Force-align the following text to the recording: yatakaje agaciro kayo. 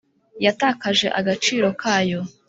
yatakaje 0.45 1.07
agaciro 1.19 1.67
kayo. 1.83 2.19